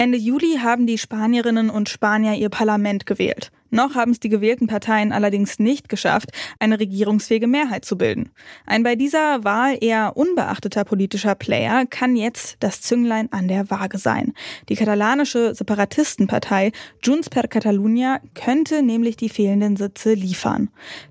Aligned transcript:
Ende 0.00 0.16
Juli 0.16 0.56
haben 0.62 0.86
die 0.86 0.96
Spanierinnen 0.96 1.68
und 1.68 1.90
Spanier 1.90 2.32
ihr 2.32 2.48
Parlament 2.48 3.04
gewählt. 3.04 3.52
Noch 3.70 3.94
haben 3.94 4.12
es 4.12 4.20
die 4.20 4.28
gewählten 4.28 4.66
Parteien 4.66 5.12
allerdings 5.12 5.58
nicht 5.58 5.88
geschafft, 5.88 6.30
eine 6.58 6.78
regierungsfähige 6.78 7.46
Mehrheit 7.46 7.84
zu 7.84 7.96
bilden. 7.96 8.30
Ein 8.66 8.82
bei 8.82 8.96
dieser 8.96 9.44
Wahl 9.44 9.78
eher 9.80 10.16
unbeachteter 10.16 10.84
politischer 10.84 11.34
Player 11.34 11.86
kann 11.86 12.16
jetzt 12.16 12.56
das 12.60 12.82
Zünglein 12.82 13.32
an 13.32 13.48
der 13.48 13.70
Waage 13.70 13.98
sein. 13.98 14.32
Die 14.68 14.76
katalanische 14.76 15.54
Separatistenpartei 15.54 16.72
Junts 17.02 17.30
per 17.30 17.48
Catalunya 17.48 18.20
könnte 18.34 18.82
nämlich 18.82 19.16
die 19.16 19.28
fehlenden 19.28 19.76
Sitze 19.76 20.14
liefern. 20.14 20.68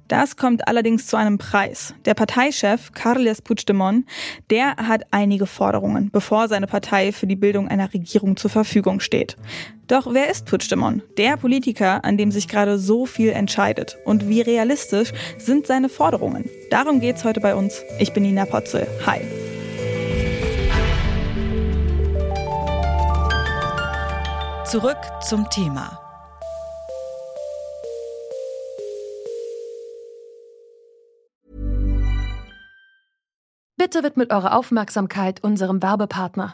Das 0.10 0.38
kommt 0.38 0.68
allerdings 0.68 1.06
zu 1.06 1.18
einem 1.18 1.38
Preis. 1.38 1.94
Der 2.06 2.16
Parteichef 2.16 2.92
Carles 2.94 3.44
Puigdemont, 3.44 4.06
der 4.50 4.76
hat 4.76 5.04
einige 5.12 5.46
Forderungen, 5.46 6.10
bevor 6.12 6.48
seine 6.48 6.66
Partei 6.68 7.12
für 7.12 7.28
die 7.28 7.36
Bildung 7.36 7.68
einer 7.68 7.94
Regierung 7.94 8.36
zur 8.36 8.50
Verfügung 8.50 9.00
steht. 9.00 9.38
Doch 9.90 10.14
wer 10.14 10.30
ist 10.30 10.46
Puigdemont? 10.46 11.02
Der 11.18 11.36
Politiker, 11.36 12.06
an 12.06 12.16
dem 12.16 12.32
sich 12.32 12.48
gerade 12.48 12.78
so 12.78 13.08
viel 13.08 13.32
entscheidet. 13.32 13.98
Und 14.06 14.30
wie 14.30 14.40
realistisch 14.40 15.12
sind 15.40 15.66
seine 15.66 15.90
Forderungen? 15.90 16.48
Darum 16.70 17.00
geht's 17.00 17.24
heute 17.24 17.42
bei 17.42 17.56
uns. 17.56 17.82
Ich 17.98 18.14
bin 18.14 18.22
Nina 18.22 18.46
Potzel. 18.46 18.86
Hi. 19.08 19.20
Zurück 24.64 25.00
zum 25.28 25.50
Thema. 25.50 26.00
Bitte 33.76 34.04
widmet 34.04 34.32
eure 34.32 34.54
Aufmerksamkeit 34.54 35.44
unserem 35.44 35.82
Werbepartner. 35.82 36.54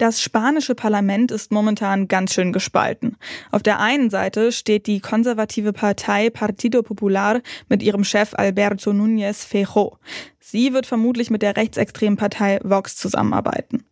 Das 0.00 0.22
spanische 0.22 0.74
Parlament 0.74 1.30
ist 1.30 1.52
momentan 1.52 2.08
ganz 2.08 2.32
schön 2.32 2.54
gespalten. 2.54 3.18
Auf 3.50 3.62
der 3.62 3.80
einen 3.80 4.08
Seite 4.08 4.50
steht 4.50 4.86
die 4.86 5.00
konservative 5.00 5.74
Partei 5.74 6.30
Partido 6.30 6.82
Popular 6.82 7.42
mit 7.68 7.82
ihrem 7.82 8.02
Chef 8.02 8.32
Alberto 8.32 8.92
Núñez 8.92 9.46
Feijóo. 9.46 9.98
Sie 10.38 10.72
wird 10.72 10.86
vermutlich 10.86 11.28
mit 11.28 11.42
der 11.42 11.54
rechtsextremen 11.58 12.16
Partei 12.16 12.60
Vox 12.64 12.96
zusammenarbeiten. 12.96 13.84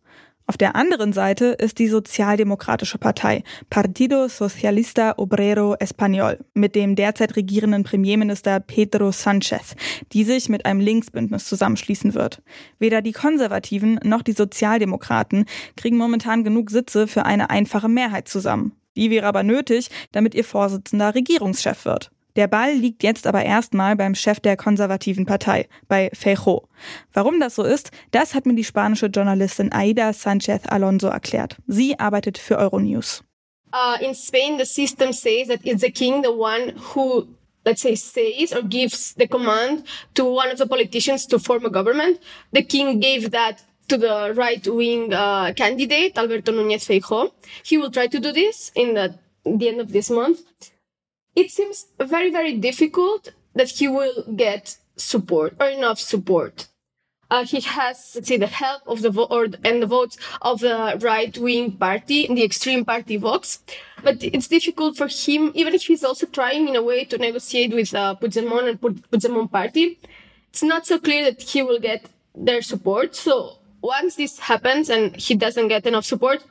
Auf 0.49 0.57
der 0.57 0.75
anderen 0.75 1.13
Seite 1.13 1.45
ist 1.59 1.77
die 1.77 1.87
Sozialdemokratische 1.87 2.97
Partei 2.97 3.43
Partido 3.69 4.27
Socialista 4.27 5.13
Obrero 5.17 5.75
Español 5.75 6.39
mit 6.55 6.73
dem 6.73 6.95
derzeit 6.95 7.35
regierenden 7.35 7.83
Premierminister 7.83 8.59
Pedro 8.59 9.09
Sánchez, 9.09 9.75
die 10.11 10.23
sich 10.23 10.49
mit 10.49 10.65
einem 10.65 10.79
Linksbündnis 10.79 11.45
zusammenschließen 11.45 12.15
wird. 12.15 12.41
Weder 12.79 13.03
die 13.03 13.11
Konservativen 13.11 13.99
noch 14.03 14.23
die 14.23 14.31
Sozialdemokraten 14.31 15.45
kriegen 15.77 15.97
momentan 15.97 16.43
genug 16.43 16.71
Sitze 16.71 17.05
für 17.05 17.27
eine 17.27 17.51
einfache 17.51 17.87
Mehrheit 17.87 18.27
zusammen. 18.27 18.71
Die 18.97 19.11
wäre 19.11 19.27
aber 19.27 19.43
nötig, 19.43 19.91
damit 20.13 20.33
ihr 20.33 20.43
Vorsitzender 20.43 21.13
Regierungschef 21.13 21.85
wird. 21.85 22.09
Der 22.39 22.47
Ball 22.47 22.71
liegt 22.71 23.03
jetzt 23.03 23.27
aber 23.27 23.43
erstmal 23.43 23.97
beim 23.97 24.15
Chef 24.15 24.39
der 24.39 24.55
konservativen 24.55 25.25
Partei, 25.25 25.67
bei 25.89 26.09
Feijóo. 26.13 26.69
Warum 27.11 27.41
das 27.41 27.55
so 27.55 27.63
ist, 27.63 27.91
das 28.11 28.33
hat 28.33 28.45
mir 28.45 28.55
die 28.55 28.63
spanische 28.63 29.07
Journalistin 29.07 29.73
Aida 29.73 30.13
Sanchez 30.13 30.61
Alonso 30.69 31.07
erklärt. 31.07 31.57
Sie 31.67 31.99
arbeitet 31.99 32.37
für 32.37 32.57
Euronews. 32.57 33.25
Uh, 33.73 34.01
in 34.01 34.15
Spain, 34.15 34.57
the 34.57 34.63
system 34.63 35.11
says 35.11 35.49
that 35.49 35.59
it's 35.65 35.81
the 35.81 35.91
king 35.91 36.23
the 36.23 36.29
one 36.29 36.73
who 36.95 37.27
let's 37.65 37.81
say 37.81 37.95
says 37.95 38.53
or 38.53 38.63
gives 38.63 39.15
the 39.15 39.27
command 39.27 39.83
to 40.13 40.23
one 40.23 40.49
of 40.49 40.57
the 40.59 40.65
politicians 40.65 41.27
to 41.27 41.39
form 41.39 41.65
a 41.65 41.69
government. 41.69 42.21
The 42.53 42.63
king 42.63 43.01
gave 43.01 43.31
that 43.31 43.61
to 43.89 43.97
the 43.97 44.33
right-wing 44.33 45.13
uh, 45.13 45.51
candidate, 45.57 46.17
Alberto 46.17 46.53
Núñez 46.53 46.85
Feijóo. 46.85 47.33
He 47.65 47.77
will 47.77 47.91
try 47.91 48.07
to 48.07 48.17
do 48.17 48.31
this 48.31 48.71
in 48.75 48.93
the, 48.93 49.13
the 49.43 49.67
end 49.67 49.81
of 49.81 49.91
this 49.91 50.09
month. 50.09 50.39
It 51.39 51.51
seems 51.51 51.87
very, 51.99 52.29
very 52.29 52.53
difficult 52.53 53.31
that 53.55 53.69
he 53.69 53.87
will 53.87 54.17
get 54.35 54.77
support 54.97 55.55
or 55.59 55.69
enough 55.69 55.99
support. 55.99 56.67
Uh, 57.31 57.45
he 57.45 57.61
has, 57.61 58.13
let's 58.15 58.27
say, 58.27 58.37
the 58.37 58.47
help 58.47 58.81
of 58.87 59.01
the 59.03 59.11
vote 59.11 59.55
and 59.63 59.81
the 59.83 59.85
votes 59.85 60.17
of 60.41 60.59
the 60.61 60.97
right 61.01 61.37
wing 61.37 61.71
party, 61.71 62.27
the 62.27 62.43
extreme 62.43 62.83
party 62.83 63.17
Vox. 63.17 63.59
But 64.03 64.23
it's 64.23 64.47
difficult 64.47 64.97
for 64.97 65.07
him, 65.07 65.51
even 65.53 65.75
if 65.75 65.83
he's 65.83 66.03
also 66.03 66.25
trying 66.25 66.67
in 66.67 66.75
a 66.75 66.81
way 66.81 67.05
to 67.05 67.17
negotiate 67.17 67.71
with 67.71 67.93
uh, 67.93 68.15
Puigdemont 68.19 68.67
and 68.69 68.81
Puigdemont 68.81 69.51
party. 69.51 69.99
It's 70.49 70.63
not 70.63 70.87
so 70.87 70.97
clear 70.97 71.23
that 71.25 71.41
he 71.41 71.61
will 71.61 71.79
get 71.79 72.09
their 72.33 72.63
support. 72.63 73.15
So 73.15 73.59
once 73.81 74.15
this 74.15 74.39
happens 74.39 74.89
and 74.89 75.15
he 75.15 75.35
doesn't 75.35 75.67
get 75.67 75.85
enough 75.85 76.05
support, 76.05 76.43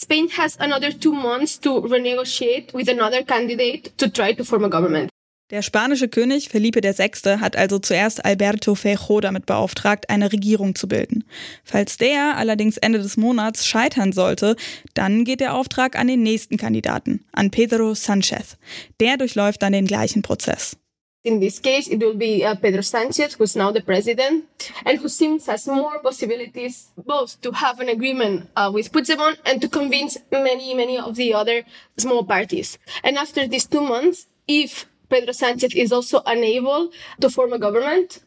Spain 0.00 0.28
has 0.36 0.56
another 0.60 0.92
two 0.92 1.12
months 1.12 1.58
to 1.58 1.80
renegotiate 1.80 2.72
with 2.72 2.88
another 2.88 3.24
candidate 3.24 3.90
to 3.98 4.08
try 4.08 4.32
to 4.32 4.44
form 4.44 4.64
a 4.64 4.68
government. 4.68 5.10
Der 5.50 5.62
spanische 5.62 6.08
König 6.08 6.50
Felipe 6.50 6.82
VI. 6.82 7.40
hat 7.40 7.56
also 7.56 7.78
zuerst 7.78 8.24
Alberto 8.24 8.74
Feijóo 8.74 9.20
damit 9.20 9.46
beauftragt, 9.46 10.08
eine 10.10 10.30
Regierung 10.30 10.74
zu 10.74 10.86
bilden. 10.86 11.24
Falls 11.64 11.96
der 11.96 12.36
allerdings 12.36 12.76
Ende 12.76 12.98
des 12.98 13.16
Monats 13.16 13.66
scheitern 13.66 14.12
sollte, 14.12 14.56
dann 14.94 15.24
geht 15.24 15.40
der 15.40 15.54
Auftrag 15.54 15.98
an 15.98 16.06
den 16.06 16.22
nächsten 16.22 16.58
Kandidaten, 16.58 17.24
an 17.32 17.50
Pedro 17.50 17.92
Sánchez. 17.92 18.56
Der 19.00 19.16
durchläuft 19.16 19.62
dann 19.62 19.72
den 19.72 19.86
gleichen 19.86 20.22
Prozess. 20.22 20.76
In 21.24 21.40
this 21.40 21.58
case, 21.58 21.88
it 21.88 21.98
will 21.98 22.14
be 22.14 22.44
uh, 22.44 22.54
Pedro 22.54 22.80
Sanchez, 22.80 23.34
who's 23.34 23.56
now 23.56 23.72
the 23.72 23.80
president, 23.82 24.70
and 24.86 24.98
who 24.98 25.08
seems 25.08 25.46
has 25.46 25.66
more 25.66 25.98
possibilities 25.98 26.90
both 26.96 27.40
to 27.40 27.50
have 27.50 27.80
an 27.80 27.88
agreement 27.88 28.48
uh, 28.54 28.70
with 28.72 28.92
Puigdemont 28.92 29.36
and 29.44 29.60
to 29.60 29.68
convince 29.68 30.16
many, 30.30 30.74
many 30.74 30.96
of 30.96 31.16
the 31.16 31.34
other 31.34 31.64
small 31.96 32.24
parties. 32.24 32.78
And 33.02 33.18
after 33.18 33.48
these 33.48 33.66
two 33.66 33.82
months, 33.82 34.26
if 34.46 34.86
Pedro 35.08 35.32
Sanchez 35.32 35.74
is 35.74 35.92
also 35.92 36.22
unable 36.24 36.92
to 37.20 37.28
form 37.28 37.52
a 37.52 37.58
government, 37.58 38.20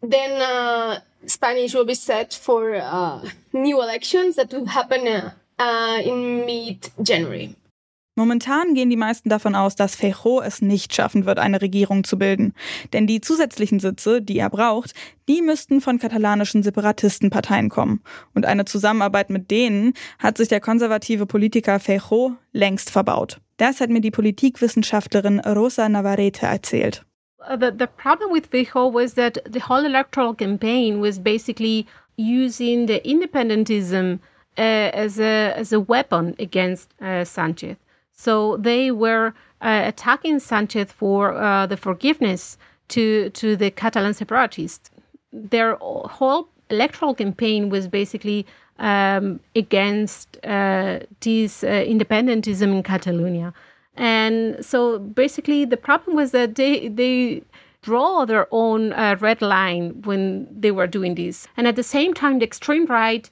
then 0.00 0.40
uh, 0.40 1.00
Spanish 1.26 1.74
will 1.74 1.84
be 1.84 1.94
set 1.94 2.32
for 2.32 2.76
uh, 2.76 3.28
new 3.52 3.82
elections 3.82 4.36
that 4.36 4.52
will 4.52 4.66
happen 4.66 5.08
uh, 5.08 5.32
uh, 5.58 6.00
in 6.04 6.46
mid-January. 6.46 7.56
Momentan 8.18 8.74
gehen 8.74 8.90
die 8.90 8.96
meisten 8.96 9.28
davon 9.28 9.54
aus, 9.54 9.76
dass 9.76 9.94
Feijóo 9.94 10.40
es 10.42 10.60
nicht 10.60 10.92
schaffen 10.92 11.24
wird, 11.24 11.38
eine 11.38 11.62
Regierung 11.62 12.02
zu 12.02 12.18
bilden. 12.18 12.52
Denn 12.92 13.06
die 13.06 13.20
zusätzlichen 13.20 13.78
Sitze, 13.78 14.20
die 14.20 14.40
er 14.40 14.50
braucht, 14.50 14.92
die 15.28 15.40
müssten 15.40 15.80
von 15.80 16.00
katalanischen 16.00 16.64
Separatistenparteien 16.64 17.68
kommen. 17.68 18.02
Und 18.34 18.44
eine 18.44 18.64
Zusammenarbeit 18.64 19.30
mit 19.30 19.52
denen 19.52 19.92
hat 20.18 20.36
sich 20.36 20.48
der 20.48 20.58
konservative 20.58 21.26
Politiker 21.26 21.78
Feijóo 21.78 22.34
längst 22.52 22.90
verbaut. 22.90 23.40
Das 23.56 23.80
hat 23.80 23.88
mir 23.88 24.00
die 24.00 24.10
Politikwissenschaftlerin 24.10 25.38
Rosa 25.38 25.88
Navarrete 25.88 26.46
erzählt. 26.46 27.04
Uh, 27.38 27.56
the, 27.56 27.70
the 27.70 27.86
problem 27.86 28.32
with 28.32 28.50
Feijóo 28.50 28.92
was 28.92 29.14
that 29.14 29.40
the 29.48 29.60
whole 29.60 29.86
electoral 29.86 30.34
campaign 30.34 31.00
was 31.00 31.20
basically 31.20 31.86
using 32.16 32.88
the 32.88 33.00
independentism 33.04 34.18
uh, 34.58 34.90
as, 34.92 35.20
a, 35.20 35.54
as 35.56 35.72
a 35.72 35.78
weapon 35.78 36.34
against 36.40 36.90
uh, 37.00 37.24
Sanchez. 37.24 37.76
So 38.18 38.56
they 38.56 38.90
were 38.90 39.32
uh, 39.62 39.82
attacking 39.86 40.40
Sanchez 40.40 40.90
for 40.90 41.34
uh, 41.34 41.66
the 41.66 41.76
forgiveness 41.76 42.58
to 42.88 43.30
to 43.30 43.56
the 43.56 43.70
Catalan 43.70 44.12
separatists. 44.12 44.90
Their 45.32 45.76
whole 45.76 46.48
electoral 46.68 47.14
campaign 47.14 47.70
was 47.70 47.86
basically 47.86 48.44
um, 48.80 49.38
against 49.54 50.36
uh, 50.44 50.98
this 51.20 51.62
uh, 51.62 51.84
independentism 51.86 52.72
in 52.76 52.82
Catalonia, 52.82 53.54
and 53.96 54.64
so 54.64 54.98
basically 54.98 55.64
the 55.64 55.76
problem 55.76 56.16
was 56.16 56.32
that 56.32 56.56
they 56.56 56.88
they 56.88 57.42
draw 57.82 58.24
their 58.24 58.48
own 58.50 58.92
uh, 58.94 59.14
red 59.20 59.40
line 59.40 60.02
when 60.02 60.48
they 60.50 60.72
were 60.72 60.88
doing 60.88 61.14
this, 61.14 61.46
and 61.56 61.68
at 61.68 61.76
the 61.76 61.84
same 61.84 62.12
time 62.14 62.40
the 62.40 62.44
extreme 62.44 62.86
right 62.86 63.30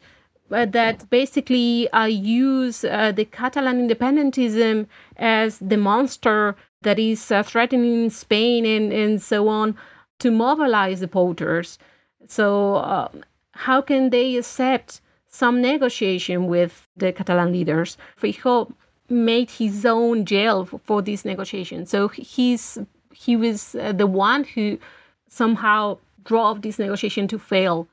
that 0.49 1.09
basically 1.11 1.91
uh, 1.91 2.05
use 2.05 2.85
uh, 2.85 3.13
the 3.13 3.25
Catalan 3.25 3.89
independentism 3.89 4.87
as 5.17 5.59
the 5.59 5.77
monster 5.77 6.57
that 6.83 6.99
is 6.99 7.31
uh, 7.31 7.43
threatening 7.43 8.11
Spain 8.11 8.65
and, 8.65 8.93
and 8.93 9.21
so 9.21 9.49
on 9.49 9.77
to 10.19 10.31
mobilize 10.31 11.01
the 11.01 11.07
voters. 11.07 11.79
So, 12.29 12.77
uh, 12.77 13.09
how 13.53 13.81
can 13.81 14.11
they 14.11 14.37
accept 14.37 15.01
some 15.37 15.61
negotiation 15.61 16.47
with 16.47 16.89
the 16.97 17.13
Catalan 17.13 17.53
leaders. 17.53 17.99
Feijóo 18.21 18.73
made 19.09 19.51
his 19.51 19.85
own 19.85 20.25
jail 20.25 20.65
for 20.65 21.03
this 21.03 21.25
negotiation. 21.25 21.87
So 21.87 22.09
he's 22.09 22.79
he 23.13 23.37
was 23.37 23.75
uh, 23.75 23.93
the 23.93 24.07
one 24.07 24.45
who 24.45 24.79
somehow 25.29 25.99
drove 26.25 26.63
this 26.63 26.79
negotiation 26.79 27.29
to 27.29 27.39
fail. 27.39 27.87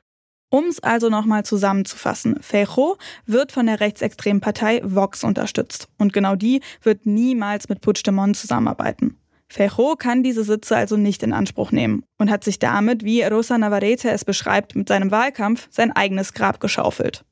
Um 0.54 0.66
es 0.66 0.84
also 0.84 1.10
nochmal 1.10 1.44
zusammenzufassen, 1.44 2.40
Feijóo 2.40 2.98
wird 3.26 3.52
von 3.52 3.66
der 3.66 3.80
rechtsextremen 3.80 4.40
Partei 4.40 4.82
Vox 4.84 5.24
unterstützt. 5.24 5.88
Und 5.98 6.14
genau 6.14 6.36
die 6.36 6.62
wird 6.84 7.08
niemals 7.08 7.70
mit 7.70 7.82
Puigdemont 7.82 8.38
zusammenarbeiten. 8.38 9.18
Feijóo 9.50 9.96
kann 9.96 10.22
diese 10.22 10.44
Sitze 10.44 10.78
also 10.78 10.96
nicht 10.96 11.24
in 11.24 11.34
Anspruch 11.34 11.72
nehmen 11.72 12.04
und 12.20 12.30
hat 12.30 12.44
sich 12.44 12.60
damit, 12.60 13.04
wie 13.04 13.24
Rosa 13.24 13.58
Navarrete 13.58 14.12
es 14.12 14.26
beschreibt, 14.26 14.76
mit 14.76 14.90
seinem 14.90 15.10
Wahlkampf 15.10 15.70
sein 15.72 15.92
eigenes 15.92 16.34
Grab 16.34 16.60
geschaufelt. 16.60 17.26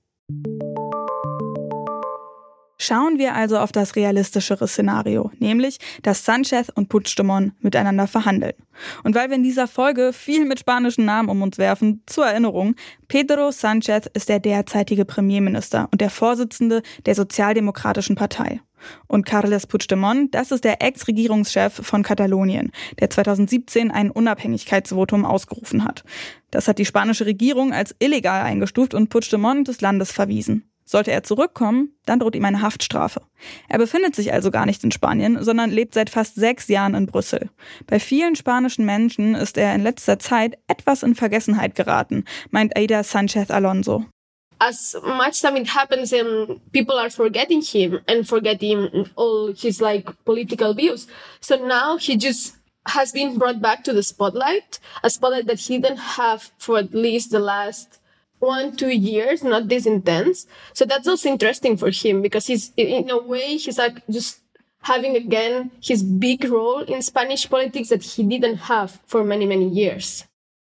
Schauen 2.84 3.20
wir 3.20 3.36
also 3.36 3.60
auf 3.60 3.72
das 3.72 3.96
realistischere 3.96 4.68
Szenario, 4.68 5.30
nämlich, 5.38 5.78
dass 6.02 6.26
Sanchez 6.26 6.68
und 6.74 6.90
Puigdemont 6.90 7.54
miteinander 7.64 8.08
verhandeln. 8.08 8.56
Und 9.04 9.14
weil 9.14 9.30
wir 9.30 9.36
in 9.36 9.44
dieser 9.44 9.68
Folge 9.68 10.14
viel 10.14 10.46
mit 10.46 10.62
spanischen 10.62 11.06
Namen 11.06 11.30
um 11.30 11.44
uns 11.44 11.60
werfen, 11.60 12.02
zur 12.08 12.26
Erinnerung, 12.26 12.74
Pedro 13.08 13.52
Sanchez 13.52 14.10
ist 14.16 14.30
der 14.30 14.40
derzeitige 14.40 15.06
Premierminister 15.06 15.90
und 15.92 16.02
der 16.02 16.10
Vorsitzende 16.10 16.82
der 17.06 17.14
Sozialdemokratischen 17.14 18.16
Partei. 18.16 18.62
Und 19.06 19.28
Carles 19.28 19.68
Puigdemont, 19.68 20.34
das 20.34 20.50
ist 20.50 20.64
der 20.64 20.82
Ex-Regierungschef 20.82 21.86
von 21.86 22.02
Katalonien, 22.02 22.72
der 23.00 23.12
2017 23.12 23.92
ein 23.92 24.10
Unabhängigkeitsvotum 24.10 25.24
ausgerufen 25.24 25.86
hat. 25.86 26.04
Das 26.50 26.68
hat 26.68 26.80
die 26.80 26.86
spanische 26.86 27.28
Regierung 27.28 27.74
als 27.74 27.94
illegal 28.00 28.42
eingestuft 28.42 28.96
und 28.96 29.10
Puigdemont 29.10 29.68
des 29.68 29.82
Landes 29.82 30.12
verwiesen. 30.12 30.71
Sollte 30.92 31.12
er 31.12 31.24
zurückkommen, 31.24 31.96
dann 32.06 32.20
droht 32.20 32.36
ihm 32.36 32.44
eine 32.44 32.62
Haftstrafe. 32.62 33.22
Er 33.70 33.78
befindet 33.78 34.14
sich 34.14 34.34
also 34.34 34.52
gar 34.52 34.66
nicht 34.66 34.84
in 34.84 34.92
Spanien, 34.92 35.42
sondern 35.42 35.72
lebt 35.72 35.94
seit 35.94 36.10
fast 36.10 36.36
sechs 36.36 36.68
Jahren 36.68 36.96
in 36.96 37.06
Brüssel. 37.06 37.50
Bei 37.88 37.98
vielen 37.98 38.36
spanischen 38.36 38.84
Menschen 38.86 39.34
ist 39.34 39.58
er 39.58 39.74
in 39.74 39.84
letzter 39.84 40.20
Zeit 40.20 40.58
etwas 40.68 41.04
in 41.04 41.16
Vergessenheit 41.16 41.76
geraten, 41.76 42.26
meint 42.50 42.76
Aida 42.76 43.04
Sanchez 43.04 43.50
Alonso. 43.52 44.04
As 44.60 44.98
much 45.02 45.40
time 45.40 45.58
it 45.58 45.74
happens 45.74 46.12
and 46.12 46.60
people 46.74 46.98
are 46.98 47.10
forgetting 47.10 47.62
him 47.62 48.02
and 48.10 48.28
forgetting 48.28 49.08
all 49.16 49.54
his 49.56 49.80
like 49.80 50.12
political 50.26 50.76
views. 50.76 51.08
So 51.40 51.56
now 51.56 51.98
he 51.98 52.18
just 52.18 52.58
has 52.86 53.14
been 53.14 53.38
brought 53.38 53.62
back 53.62 53.86
to 53.86 53.94
the 53.94 54.04
spotlight, 54.04 54.82
a 55.04 55.10
spotlight 55.10 55.48
that 55.48 55.60
he 55.62 55.80
didn't 55.80 56.18
have 56.18 56.52
for 56.58 56.80
at 56.80 56.94
least 56.94 57.32
the 57.32 57.40
last 57.40 58.01
one 58.42 58.76
two 58.76 58.90
years 58.90 59.44
not 59.44 59.70
this 59.70 59.86
intense. 59.86 60.48
So 60.74 60.86
that's 60.86 61.08
also 61.08 61.30
interesting 61.30 61.78
for 61.78 61.92
him 61.92 62.22
because 62.22 62.48
he's 62.48 62.74
in 62.76 63.10
a 63.10 63.22
way 63.22 63.58
he's 63.58 63.78
like 63.78 64.06
just 64.10 64.42
having 64.82 65.16
again 65.16 65.72
his 65.82 66.02
big 66.02 66.44
role 66.46 66.80
in 66.80 67.02
spanish 67.02 67.48
politics 67.48 67.90
that 67.90 68.02
he 68.02 68.24
didn't 68.24 68.56
have 68.56 69.00
for 69.06 69.24
many 69.24 69.46
many 69.46 69.68
years 69.70 70.26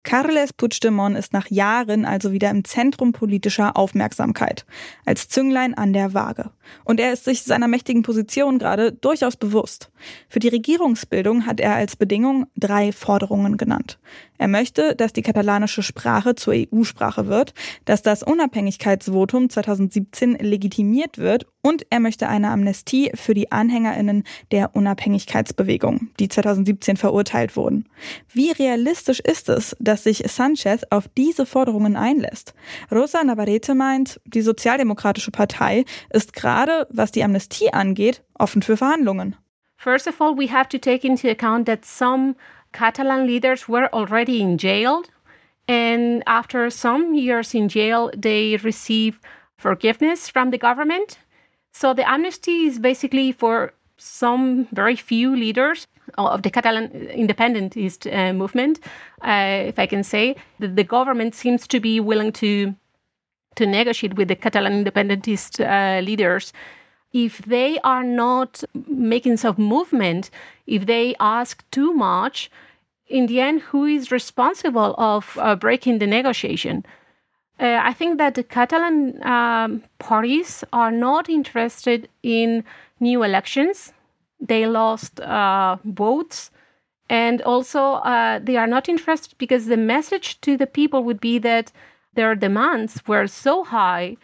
Carles 0.08 0.54
Puigdemont 0.54 1.18
ist 1.18 1.34
nach 1.34 1.52
Jahren 1.52 2.06
also 2.06 2.32
wieder 2.32 2.50
im 2.50 2.64
Zentrum 2.64 3.12
politischer 3.12 3.76
Aufmerksamkeit, 3.76 4.66
als 5.06 5.28
Zünglein 5.28 5.74
an 5.74 5.92
der 5.92 6.14
Waage. 6.14 6.52
Und 6.86 7.02
er 7.02 7.12
ist 7.12 7.26
sich 7.26 7.44
seiner 7.44 7.68
mächtigen 7.68 8.04
Position 8.04 8.58
gerade 8.58 8.94
durchaus 8.94 9.36
bewusst. 9.36 9.92
Für 10.30 10.40
die 10.40 10.48
Regierungsbildung 10.48 11.46
hat 11.46 11.60
er 11.60 11.76
als 11.76 11.98
Bedingung 11.98 12.46
drei 12.56 12.94
Forderungen 12.94 13.58
genannt. 13.58 14.00
Er 14.38 14.48
möchte, 14.48 14.96
dass 14.96 15.12
die 15.12 15.24
katalanische 15.24 15.84
Sprache 15.84 16.36
zur 16.36 16.54
EU-Sprache 16.56 17.28
wird, 17.28 17.54
dass 17.84 18.02
das 18.02 18.24
Unabhängigkeitsvotum 18.24 19.50
2017 19.50 20.36
legitimiert 20.36 21.18
wird 21.18 21.48
und 21.68 21.86
er 21.90 22.00
möchte 22.00 22.30
eine 22.30 22.50
Amnestie 22.52 23.12
für 23.14 23.34
die 23.34 23.52
Anhängerinnen 23.52 24.24
der 24.52 24.74
Unabhängigkeitsbewegung, 24.74 26.12
die 26.18 26.30
2017 26.30 26.96
verurteilt 26.96 27.58
wurden. 27.58 27.90
Wie 28.32 28.52
realistisch 28.52 29.20
ist 29.20 29.50
es, 29.50 29.76
dass 29.78 30.06
sich 30.06 30.24
Sanchez 30.28 30.84
auf 30.92 31.10
diese 31.18 31.46
Forderungen 31.46 31.98
einlässt? 31.98 32.54
Rosa 32.90 33.22
Navarrete 33.22 33.76
meint, 33.76 34.22
die 34.24 34.44
Sozialdemokratische 34.44 35.32
Partei 35.32 35.84
ist 36.10 36.32
gerade, 36.32 36.88
was 36.90 37.12
die 37.12 37.22
Amnestie 37.22 37.74
angeht, 37.74 38.24
offen 38.40 38.62
für 38.62 38.78
Verhandlungen. 38.78 39.36
First 39.76 40.08
of 40.08 40.22
all, 40.22 40.38
we 40.38 40.50
have 40.50 40.70
to 40.70 40.78
take 40.78 41.06
into 41.06 41.28
account 41.28 41.68
that 41.68 41.84
some 41.84 42.36
Catalan 42.72 43.28
leaders 43.28 43.68
were 43.68 43.92
already 43.92 44.40
in 44.40 44.58
jail. 44.58 45.02
And 45.68 46.24
after 46.26 46.72
some 46.72 47.14
years 47.14 47.54
in 47.54 47.68
jail, 47.68 48.10
they 48.16 48.56
receive 48.64 49.20
forgiveness 49.58 50.30
from 50.30 50.52
the 50.52 50.58
government. 50.58 51.18
So 51.80 51.94
the 51.94 52.10
amnesty 52.10 52.66
is 52.66 52.80
basically 52.80 53.32
for 53.32 53.72
some 53.98 54.68
very 54.72 54.96
few 54.96 55.36
leaders 55.36 55.86
of 56.18 56.42
the 56.42 56.50
Catalan 56.50 56.86
independentist 57.10 58.08
uh, 58.08 58.34
movement, 58.34 58.80
uh, 59.22 59.62
if 59.68 59.78
I 59.78 59.86
can 59.86 60.04
say. 60.04 60.36
The, 60.58 60.70
the, 60.70 60.84
government 60.84 61.36
seems 61.36 61.68
to 61.68 61.80
be 61.80 62.00
willing 62.00 62.32
to 62.42 62.74
to 63.58 63.66
negotiate 63.68 64.16
with 64.16 64.28
the 64.28 64.36
Catalan 64.36 64.74
independentist 64.74 65.62
uh, 65.62 66.02
leaders. 66.04 66.52
If 67.14 67.38
they 67.46 67.78
are 67.84 68.04
not 68.04 68.64
making 68.88 69.38
some 69.38 69.58
movement, 69.58 70.32
if 70.66 70.88
they 70.88 71.16
ask 71.20 71.64
too 71.70 71.94
much, 71.94 72.50
in 73.08 73.28
the 73.28 73.40
end, 73.40 73.62
who 73.62 73.86
is 73.86 74.12
responsible 74.12 74.96
of 74.98 75.38
uh, 75.40 75.56
breaking 75.56 76.00
the 76.00 76.08
negotiation? 76.08 76.86
Uh, 77.60 77.80
I 77.82 77.94
think 77.94 78.18
that 78.20 78.36
the 78.36 78.44
Catalan 78.44 79.24
um, 79.26 79.84
parties 80.00 80.64
are 80.72 80.92
not 80.92 81.30
interested 81.30 82.08
in 82.22 82.64
new 83.00 83.24
elections. 83.24 83.94
They 84.40 84.68
lost 84.68 85.20
uh, 85.20 85.78
votes. 85.84 86.52
And 87.10 87.42
also, 87.42 87.94
uh, 87.94 88.40
they 88.40 88.58
are 88.58 88.68
not 88.68 88.90
interested 88.90 89.38
because 89.38 89.68
the 89.68 89.78
message 89.78 90.40
to 90.42 90.58
the 90.58 90.68
people 90.68 91.04
would 91.04 91.22
be 91.22 91.40
that 91.40 91.72
their 92.14 92.36
demands 92.36 93.02
were 93.08 93.28
so 93.28 93.64
high 93.64 94.18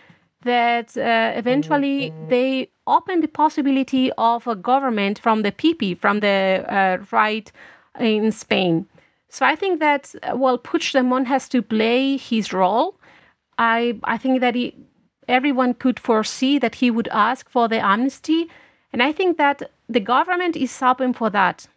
that 0.43 0.97
uh, 0.97 1.31
eventually 1.35 2.13
they 2.27 2.69
opened 2.85 3.23
the 3.23 3.27
possibility 3.27 4.11
of 4.17 4.45
a 4.47 4.55
government 4.55 5.19
from 5.19 5.41
the 5.41 5.51
PP, 5.51 5.97
from 5.97 6.19
the 6.19 6.65
uh, 6.67 6.97
right 7.11 7.51
in 7.99 8.31
Spain. 8.31 8.85
So 9.29 9.45
I 9.45 9.55
think 9.55 9.79
that 9.79 10.13
uh, 10.23 10.35
well, 10.35 10.57
Puigdemont 10.57 11.25
has 11.27 11.47
to 11.49 11.61
play 11.61 12.17
his 12.17 12.53
role. 12.53 12.95
I 13.57 13.99
I 14.03 14.17
think 14.17 14.41
that 14.41 14.55
he, 14.55 14.73
everyone 15.27 15.73
could 15.73 15.99
foresee 15.99 16.59
that 16.59 16.75
he 16.75 16.91
would 16.91 17.07
ask 17.09 17.49
for 17.49 17.67
the 17.67 17.79
amnesty, 17.79 18.49
and 18.91 19.01
I 19.01 19.13
think 19.13 19.37
that 19.37 19.69
the 19.87 20.01
government 20.01 20.55
is 20.55 20.81
open 20.81 21.13
for 21.13 21.29
that. 21.31 21.67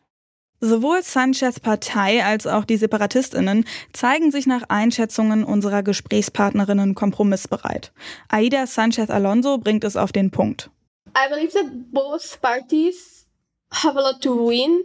Sowohl 0.60 1.02
Sanchez 1.02 1.60
Partei 1.60 2.24
als 2.24 2.46
auch 2.46 2.64
die 2.64 2.78
Separatistinnen 2.78 3.66
zeigen 3.92 4.30
sich 4.30 4.46
nach 4.46 4.62
Einschätzungen 4.68 5.44
unserer 5.44 5.82
Gesprächspartnerinnen 5.82 6.94
kompromissbereit. 6.94 7.92
Aida 8.28 8.66
Sanchez 8.66 9.10
Alonso 9.10 9.58
bringt 9.58 9.84
es 9.84 9.96
auf 9.96 10.12
den 10.12 10.30
Punkt. 10.30 10.70
I 11.14 11.28
believe 11.28 11.52
that 11.52 11.92
both 11.92 12.40
parties 12.40 13.26
have 13.70 13.98
a 13.98 14.00
lot 14.00 14.22
to 14.22 14.48
win 14.48 14.84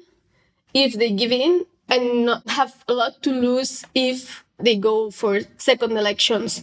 if 0.73 0.97
they 0.97 1.11
give 1.11 1.33
in 1.33 1.65
and 1.87 2.29
have 2.49 2.73
a 2.87 2.93
lot 2.93 3.21
to 3.21 3.31
lose 3.31 3.85
if 3.95 4.43
they 4.61 4.77
go 4.77 5.09
for 5.09 5.39
second 5.57 5.97
elections. 5.97 6.61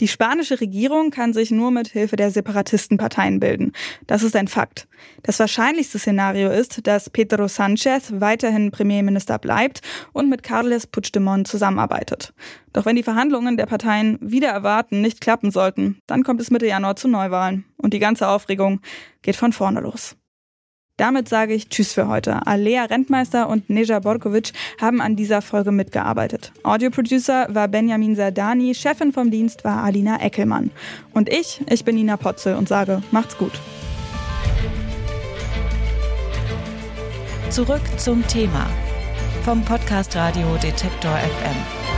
Die 0.00 0.08
spanische 0.08 0.60
Regierung 0.60 1.10
kann 1.10 1.34
sich 1.34 1.50
nur 1.50 1.70
mit 1.70 1.88
Hilfe 1.88 2.16
der 2.16 2.30
Separatistenparteien 2.30 3.38
bilden. 3.38 3.72
Das 4.06 4.22
ist 4.22 4.34
ein 4.34 4.48
Fakt. 4.48 4.88
Das 5.22 5.38
wahrscheinlichste 5.38 5.98
Szenario 5.98 6.50
ist, 6.50 6.86
dass 6.86 7.10
Pedro 7.10 7.48
Sanchez 7.48 8.10
weiterhin 8.14 8.70
Premierminister 8.70 9.38
bleibt 9.38 9.82
und 10.14 10.30
mit 10.30 10.42
Carles 10.42 10.86
Puigdemont 10.86 11.46
zusammenarbeitet. 11.46 12.32
Doch 12.72 12.86
wenn 12.86 12.96
die 12.96 13.02
Verhandlungen 13.02 13.58
der 13.58 13.66
Parteien 13.66 14.18
wieder 14.22 14.48
erwarten 14.48 15.02
nicht 15.02 15.20
klappen 15.20 15.50
sollten, 15.50 15.98
dann 16.06 16.24
kommt 16.24 16.40
es 16.40 16.50
Mitte 16.50 16.66
Januar 16.66 16.96
zu 16.96 17.06
Neuwahlen 17.06 17.66
und 17.76 17.92
die 17.92 17.98
ganze 17.98 18.28
Aufregung 18.28 18.80
geht 19.20 19.36
von 19.36 19.52
vorne 19.52 19.80
los. 19.80 20.16
Damit 21.00 21.30
sage 21.30 21.54
ich 21.54 21.70
Tschüss 21.70 21.94
für 21.94 22.08
heute. 22.08 22.46
Alea 22.46 22.84
Rentmeister 22.84 23.48
und 23.48 23.70
Neja 23.70 24.00
Borkovic 24.00 24.52
haben 24.78 25.00
an 25.00 25.16
dieser 25.16 25.40
Folge 25.40 25.72
mitgearbeitet. 25.72 26.52
Audioproducer 26.62 27.46
war 27.48 27.68
Benjamin 27.68 28.16
Sardani, 28.16 28.74
Chefin 28.74 29.10
vom 29.10 29.30
Dienst 29.30 29.64
war 29.64 29.82
Alina 29.82 30.20
Eckelmann. 30.20 30.70
Und 31.14 31.30
ich, 31.30 31.62
ich 31.70 31.86
bin 31.86 31.94
Nina 31.94 32.18
Potzel 32.18 32.54
und 32.54 32.68
sage, 32.68 33.02
macht's 33.12 33.38
gut. 33.38 33.52
Zurück 37.48 37.80
zum 37.96 38.26
Thema 38.26 38.66
vom 39.42 39.64
Podcast 39.64 40.14
Radio 40.16 40.54
Detektor 40.62 41.16
FM. 41.16 41.89